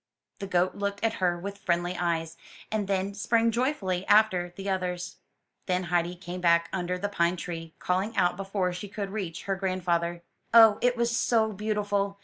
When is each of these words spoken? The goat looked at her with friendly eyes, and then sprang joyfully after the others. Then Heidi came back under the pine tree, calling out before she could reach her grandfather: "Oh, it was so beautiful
The 0.39 0.47
goat 0.47 0.73
looked 0.73 1.03
at 1.03 1.13
her 1.21 1.37
with 1.37 1.59
friendly 1.59 1.95
eyes, 1.95 2.35
and 2.71 2.87
then 2.87 3.13
sprang 3.13 3.51
joyfully 3.51 4.03
after 4.07 4.51
the 4.57 4.67
others. 4.67 5.17
Then 5.67 5.83
Heidi 5.93 6.15
came 6.15 6.41
back 6.41 6.69
under 6.73 6.97
the 6.97 7.07
pine 7.07 7.35
tree, 7.35 7.75
calling 7.77 8.17
out 8.17 8.35
before 8.35 8.73
she 8.73 8.87
could 8.89 9.11
reach 9.11 9.43
her 9.43 9.55
grandfather: 9.55 10.23
"Oh, 10.55 10.79
it 10.81 10.97
was 10.97 11.15
so 11.15 11.53
beautiful 11.53 12.17